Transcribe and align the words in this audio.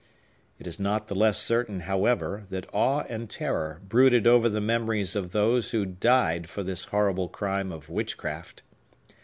It 0.57 0.65
is 0.65 0.79
not 0.79 1.09
the 1.09 1.13
less 1.13 1.37
certain, 1.37 1.81
however, 1.81 2.47
that 2.49 2.67
awe 2.73 3.03
and 3.07 3.29
terror 3.29 3.81
brooded 3.87 4.25
over 4.25 4.49
the 4.49 4.59
memories 4.59 5.15
of 5.15 5.31
those 5.31 5.69
who 5.69 5.85
died 5.85 6.49
for 6.49 6.63
this 6.63 6.85
horrible 6.85 7.29
crime 7.29 7.71
of 7.71 7.87
witchcraft. 7.87 8.63